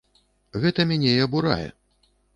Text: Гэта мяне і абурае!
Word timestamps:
Гэта 0.63 0.85
мяне 0.91 1.13
і 1.19 1.23
абурае! 1.29 1.69